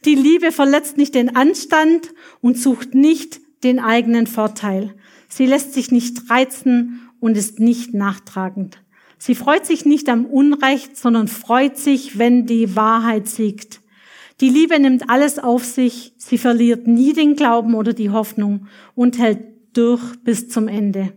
[0.04, 4.98] Die Liebe verletzt nicht den Anstand und sucht nicht den eigenen Vorteil.
[5.30, 8.82] Sie lässt sich nicht reizen und ist nicht nachtragend.
[9.18, 13.80] Sie freut sich nicht am Unrecht, sondern freut sich, wenn die Wahrheit siegt.
[14.42, 19.18] Die Liebe nimmt alles auf sich, sie verliert nie den Glauben oder die Hoffnung und
[19.18, 19.40] hält
[19.74, 21.14] durch bis zum Ende.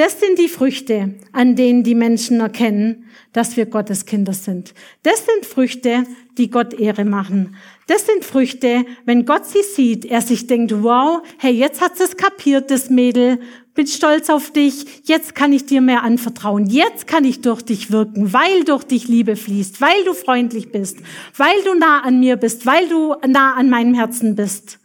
[0.00, 4.72] Das sind die Früchte, an denen die Menschen erkennen, dass wir Gottes Kinder sind.
[5.02, 6.04] Das sind Früchte,
[6.38, 7.54] die Gott Ehre machen.
[7.86, 12.16] Das sind Früchte, wenn Gott sie sieht, er sich denkt, wow, hey, jetzt hat es
[12.16, 13.40] kapiert, das Mädel,
[13.74, 17.92] bin stolz auf dich, jetzt kann ich dir mehr anvertrauen, jetzt kann ich durch dich
[17.92, 20.96] wirken, weil durch dich Liebe fließt, weil du freundlich bist,
[21.36, 24.79] weil du nah an mir bist, weil du nah an meinem Herzen bist.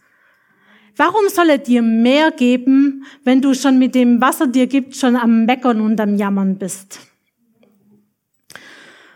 [0.97, 4.95] Warum soll er dir mehr geben, wenn du schon mit dem, was er dir gibt,
[4.95, 6.99] schon am Meckern und am Jammern bist?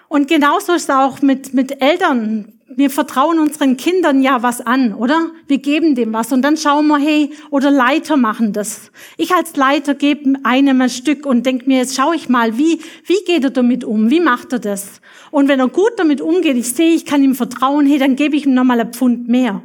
[0.10, 2.54] Und genauso ist es auch mit, mit Eltern.
[2.76, 5.32] Wir vertrauen unseren Kindern ja was an, oder?
[5.48, 8.92] Wir geben dem was und dann schauen wir, hey, oder Leiter machen das.
[9.18, 12.80] Ich als Leiter gebe einem ein Stück und denke mir, jetzt schaue ich mal, wie,
[13.06, 14.10] wie geht er damit um?
[14.10, 15.02] Wie macht er das?
[15.32, 18.36] Und wenn er gut damit umgeht, ich sehe, ich kann ihm vertrauen, hey, dann gebe
[18.36, 19.62] ich ihm nochmal ein Pfund mehr.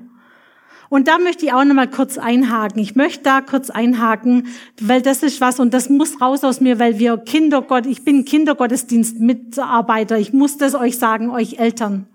[0.89, 2.81] Und da möchte ich auch noch mal kurz einhaken.
[2.81, 4.49] Ich möchte da kurz einhaken,
[4.81, 8.25] weil das ist was und das muss raus aus mir, weil wir Kindergott, ich bin
[8.25, 10.19] Kindergottesdienstmitarbeiter.
[10.19, 12.07] Ich muss das euch sagen, euch Eltern.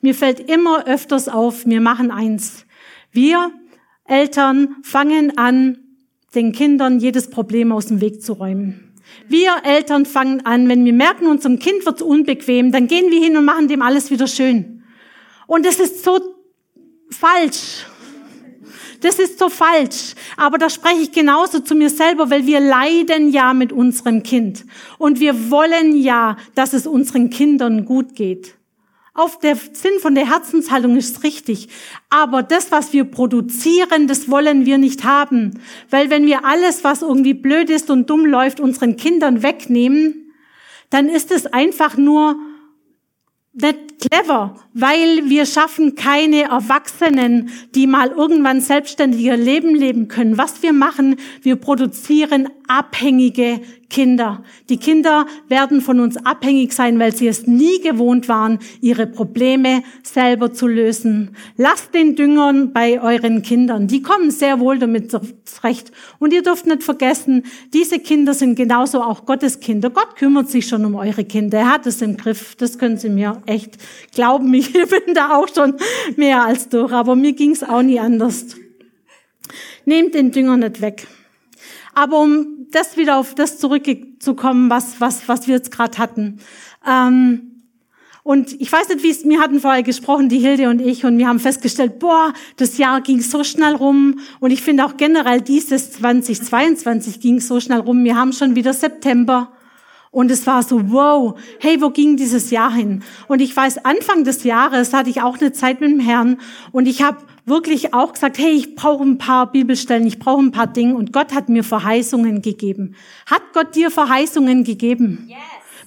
[0.00, 2.66] Mir fällt immer öfters auf, wir machen eins.
[3.12, 3.52] Wir
[4.04, 5.78] Eltern fangen an,
[6.34, 8.92] den Kindern jedes Problem aus dem Weg zu räumen.
[9.28, 13.36] Wir Eltern fangen an, wenn wir merken, unserem Kind wird unbequem, dann gehen wir hin
[13.36, 14.82] und machen dem alles wieder schön.
[15.46, 16.18] Und es ist so
[17.10, 17.86] falsch.
[19.02, 20.14] Das ist so falsch.
[20.36, 24.64] Aber da spreche ich genauso zu mir selber, weil wir leiden ja mit unserem Kind.
[24.96, 28.54] Und wir wollen ja, dass es unseren Kindern gut geht.
[29.14, 31.68] Auf der Sinn von der Herzenshaltung ist richtig.
[32.08, 35.60] Aber das, was wir produzieren, das wollen wir nicht haben.
[35.90, 40.32] Weil wenn wir alles, was irgendwie blöd ist und dumm läuft, unseren Kindern wegnehmen,
[40.88, 42.36] dann ist es einfach nur
[43.52, 50.38] nicht clever, weil wir schaffen keine Erwachsenen, die mal irgendwann selbstständiger Leben leben können.
[50.38, 53.60] Was wir machen, wir produzieren abhängige
[53.92, 54.42] Kinder.
[54.70, 59.84] Die Kinder werden von uns abhängig sein, weil sie es nie gewohnt waren, ihre Probleme
[60.02, 61.36] selber zu lösen.
[61.58, 63.86] Lasst den Düngern bei euren Kindern.
[63.86, 65.12] Die kommen sehr wohl damit
[65.44, 65.92] zurecht.
[66.18, 69.90] Und ihr dürft nicht vergessen, diese Kinder sind genauso auch Gottes Kinder.
[69.90, 71.58] Gott kümmert sich schon um eure Kinder.
[71.58, 72.56] Er hat es im Griff.
[72.56, 73.76] Das können Sie mir echt
[74.14, 74.52] glauben.
[74.62, 75.74] Ich bin da auch schon
[76.16, 76.92] mehr als durch.
[76.92, 78.56] Aber mir ging es auch nie anders.
[79.84, 81.06] Nehmt den Dünger nicht weg.
[81.94, 86.40] Aber um das wieder auf das zurückzukommen, was, was, was wir jetzt gerade hatten.
[86.86, 87.52] Ähm,
[88.24, 91.18] und ich weiß nicht, wie es, wir hatten vorher gesprochen, die Hilde und ich, und
[91.18, 94.20] wir haben festgestellt, boah, das Jahr ging so schnell rum.
[94.38, 98.04] Und ich finde auch generell dieses 2022 ging so schnell rum.
[98.04, 99.52] Wir haben schon wieder September.
[100.12, 103.02] Und es war so, wow, hey, wo ging dieses Jahr hin?
[103.28, 106.38] Und ich weiß, Anfang des Jahres hatte ich auch eine Zeit mit dem Herrn
[106.70, 110.52] und ich habe wirklich auch gesagt, hey, ich brauche ein paar Bibelstellen, ich brauche ein
[110.52, 112.94] paar Dinge und Gott hat mir Verheißungen gegeben.
[113.26, 115.26] Hat Gott dir Verheißungen gegeben?
[115.28, 115.38] Yes.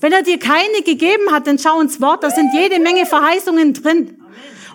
[0.01, 3.73] Wenn er dir keine gegeben hat, dann schau ins Wort, da sind jede Menge Verheißungen
[3.73, 4.21] drin.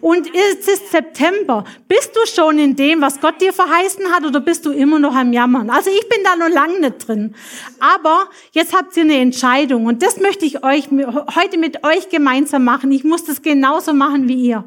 [0.01, 1.65] Und es ist September.
[1.87, 5.15] Bist du schon in dem, was Gott dir verheißen hat, oder bist du immer noch
[5.15, 5.69] am Jammern?
[5.69, 7.35] Also ich bin da noch lange nicht drin.
[7.79, 12.65] Aber jetzt habt ihr eine Entscheidung und das möchte ich euch heute mit euch gemeinsam
[12.65, 12.91] machen.
[12.93, 14.65] Ich muss das genauso machen wie ihr.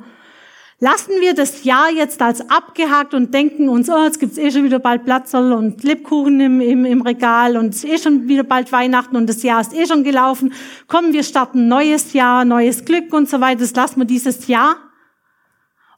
[0.79, 4.63] Lassen wir das Jahr jetzt als abgehakt und denken uns, oh, jetzt gibt's eh schon
[4.63, 8.43] wieder bald Platzerl und Lebkuchen im, im, im Regal und es ist eh schon wieder
[8.43, 10.53] bald Weihnachten und das Jahr ist eh schon gelaufen.
[10.87, 13.61] Kommen, wir starten neues Jahr, neues Glück und so weiter.
[13.61, 14.75] Das lassen wir dieses Jahr.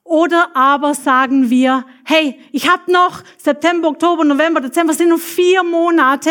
[0.04, 5.64] Oder aber sagen wir, hey, ich habe noch September, Oktober, November, Dezember, sind nur vier
[5.64, 6.30] Monate,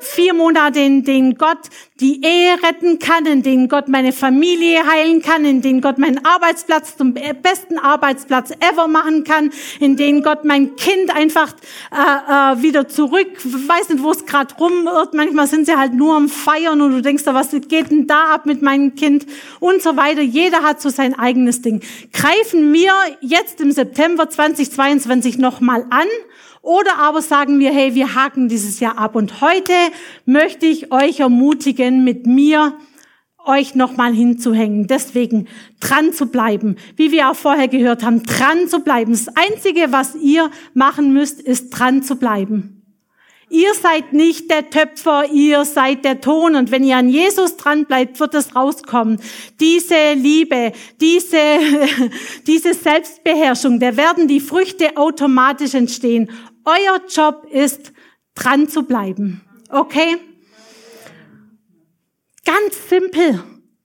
[0.00, 1.58] vier Monate, in denen Gott
[1.98, 6.24] die Ehe retten kann, in denen Gott meine Familie heilen kann, in denen Gott meinen
[6.24, 11.54] Arbeitsplatz zum besten Arbeitsplatz ever machen kann, in denen Gott mein Kind einfach
[11.90, 15.14] äh, äh, wieder zurück, weiß nicht, wo es gerade rumirrt.
[15.14, 18.46] Manchmal sind sie halt nur am Feiern und du denkst, was geht denn da ab
[18.46, 19.26] mit meinem Kind
[19.58, 20.20] und so weiter.
[20.20, 21.80] Jeder hat so sein eigenes Ding.
[22.12, 26.06] Greifen wir jetzt im September 2022 nochmal an
[26.62, 29.14] oder aber sagen wir, hey, wir haken dieses Jahr ab.
[29.14, 29.72] Und heute
[30.24, 32.74] möchte ich euch ermutigen, mit mir
[33.44, 34.86] euch nochmal hinzuhängen.
[34.86, 35.46] Deswegen
[35.80, 36.76] dran zu bleiben.
[36.96, 39.12] Wie wir auch vorher gehört haben, dran zu bleiben.
[39.12, 42.75] Das Einzige, was ihr machen müsst, ist dran zu bleiben.
[43.48, 46.56] Ihr seid nicht der Töpfer, ihr seid der Ton.
[46.56, 49.20] Und wenn ihr an Jesus dran bleibt, wird es rauskommen.
[49.60, 51.36] Diese Liebe, diese,
[52.46, 56.28] diese Selbstbeherrschung, da werden die Früchte automatisch entstehen.
[56.64, 57.92] Euer Job ist,
[58.34, 59.42] dran zu bleiben.
[59.70, 60.16] Okay?
[62.44, 63.42] Ganz simpel.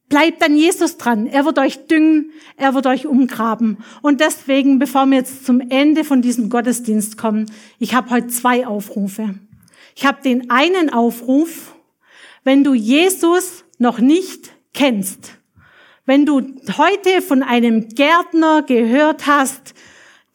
[0.10, 1.28] Bleibt an Jesus dran.
[1.28, 3.78] Er wird euch düngen, er wird euch umgraben.
[4.02, 8.68] Und deswegen, bevor wir jetzt zum Ende von diesem Gottesdienst kommen, ich habe heute zwei
[8.68, 9.36] Aufrufe.
[10.02, 11.76] Ich habe den einen Aufruf,
[12.44, 15.34] wenn du Jesus noch nicht kennst,
[16.08, 16.42] wenn du
[16.76, 19.76] heute von einem Gärtner gehört hast,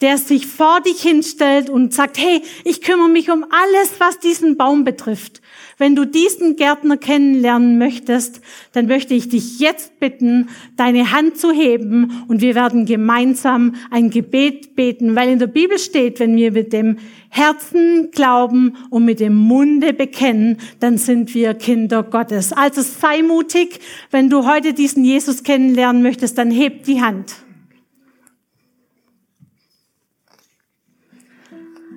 [0.00, 4.56] der sich vor dich hinstellt und sagt, hey, ich kümmere mich um alles, was diesen
[4.56, 5.42] Baum betrifft.
[5.78, 8.40] Wenn du diesen Gärtner kennenlernen möchtest,
[8.72, 14.08] dann möchte ich dich jetzt bitten, deine Hand zu heben und wir werden gemeinsam ein
[14.08, 16.96] Gebet beten, weil in der Bibel steht, wenn wir mit dem
[17.28, 22.54] Herzen glauben und mit dem Munde bekennen, dann sind wir Kinder Gottes.
[22.54, 27.34] Also sei mutig, wenn du heute diesen Jesus kennenlernen möchtest, dann heb die Hand.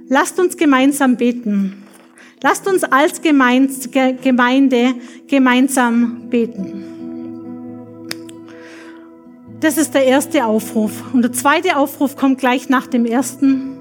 [0.09, 1.85] Lasst uns gemeinsam beten.
[2.41, 4.95] Lasst uns als Gemeinde
[5.27, 6.85] gemeinsam beten.
[9.59, 11.03] Das ist der erste Aufruf.
[11.13, 13.77] Und der zweite Aufruf kommt gleich nach dem ersten.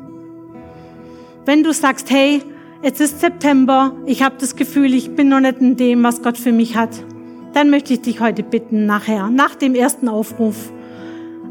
[1.45, 2.43] Wenn du sagst, hey,
[2.83, 6.37] es ist September, ich habe das Gefühl, ich bin noch nicht in dem, was Gott
[6.37, 6.91] für mich hat,
[7.55, 10.73] dann möchte ich dich heute bitten, nachher, nach dem ersten Aufruf,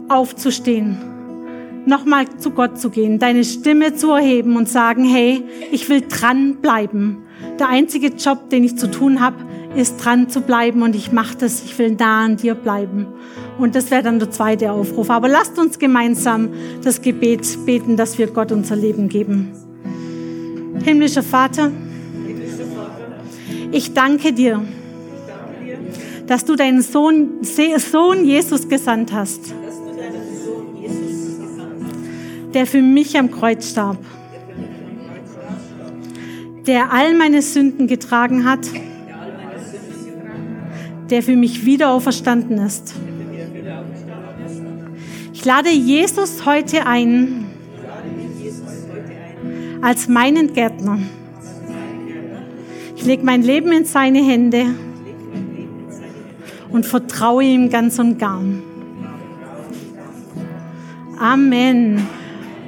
[0.10, 1.16] aufzustehen
[1.88, 7.17] nochmal zu Gott zu gehen, deine Stimme zu erheben und sagen, hey, ich will dranbleiben.
[7.60, 9.38] Der einzige Job, den ich zu tun habe,
[9.76, 13.08] ist dran zu bleiben und ich mache das, ich will da an dir bleiben.
[13.58, 15.10] Und das wäre dann der zweite Aufruf.
[15.10, 16.50] Aber lasst uns gemeinsam
[16.84, 19.52] das Gebet beten, dass wir Gott unser Leben geben.
[20.84, 21.71] Himmlischer Vater,
[23.71, 24.63] ich danke dir,
[26.28, 29.54] dass du deinen Sohn, Sohn Jesus gesandt hast
[32.53, 33.97] der für mich am Kreuz starb,
[36.65, 38.67] der all meine Sünden getragen hat,
[41.10, 42.95] der für mich wieder auferstanden ist.
[45.33, 47.45] Ich lade Jesus heute ein
[49.81, 51.00] als meinen Gärtner.
[52.95, 54.65] Ich lege mein Leben in seine Hände
[56.69, 58.43] und vertraue ihm ganz und gar.
[61.19, 62.17] Amen.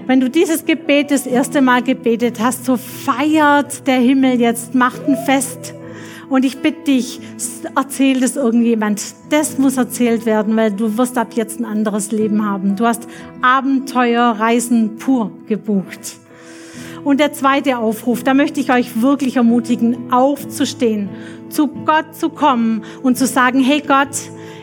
[0.09, 5.07] Wenn du dieses Gebet das erste Mal gebetet hast, so feiert der Himmel jetzt, macht
[5.07, 5.75] ein Fest.
[6.29, 7.21] Und ich bitte dich,
[7.75, 9.03] erzähl das irgendjemand.
[9.29, 12.75] Das muss erzählt werden, weil du wirst ab jetzt ein anderes Leben haben.
[12.75, 13.07] Du hast
[13.43, 16.17] Abenteuerreisen pur gebucht.
[17.03, 21.09] Und der zweite Aufruf, da möchte ich euch wirklich ermutigen, aufzustehen,
[21.49, 24.17] zu Gott zu kommen und zu sagen, hey Gott,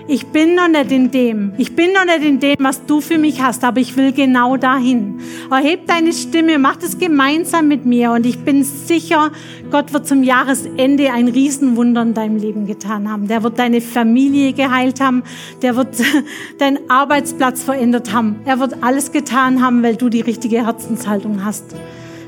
[0.09, 3.19] ich bin noch nicht in dem, ich bin noch nicht in dem, was du für
[3.19, 5.21] mich hast, aber ich will genau dahin.
[5.51, 9.33] Erheb deine Stimme, mach das gemeinsam mit mir und ich bin sicher,
[9.71, 13.27] Gott wird zum Jahresende ein Riesenwunder in deinem Leben getan haben.
[13.27, 15.25] Der wird deine Familie geheilt haben,
[15.63, 15.97] der wird
[16.59, 18.37] deinen Arbeitsplatz verändert haben.
[18.45, 21.65] Er wird alles getan haben, weil du die richtige Herzenshaltung hast.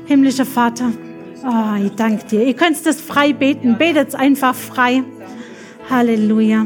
[0.05, 0.91] Himmlischer Vater,
[1.45, 2.43] oh, ich danke dir.
[2.45, 3.77] Ihr könnt das frei beten.
[3.77, 5.03] Betet einfach frei.
[5.89, 6.65] Halleluja.